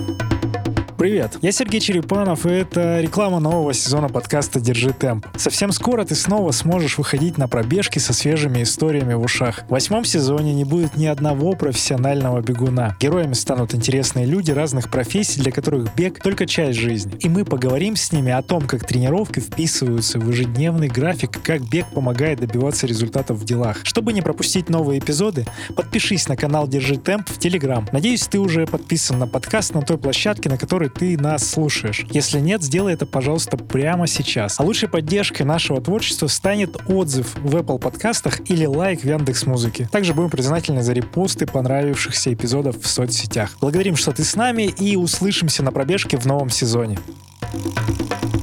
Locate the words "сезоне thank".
46.50-48.34